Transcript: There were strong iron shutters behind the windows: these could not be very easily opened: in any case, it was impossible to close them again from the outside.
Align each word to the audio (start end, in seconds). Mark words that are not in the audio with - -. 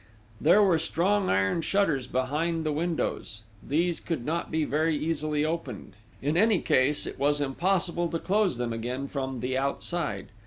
There 0.41 0.63
were 0.63 0.79
strong 0.79 1.29
iron 1.29 1.61
shutters 1.61 2.07
behind 2.07 2.65
the 2.65 2.71
windows: 2.71 3.43
these 3.61 3.99
could 3.99 4.25
not 4.25 4.49
be 4.49 4.65
very 4.65 4.97
easily 4.97 5.45
opened: 5.45 5.93
in 6.23 6.35
any 6.35 6.57
case, 6.57 7.05
it 7.05 7.19
was 7.19 7.39
impossible 7.39 8.07
to 8.07 8.17
close 8.17 8.57
them 8.57 8.73
again 8.73 9.07
from 9.07 9.41
the 9.41 9.55
outside. 9.59 10.29